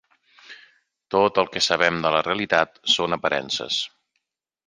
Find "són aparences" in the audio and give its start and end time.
2.97-3.77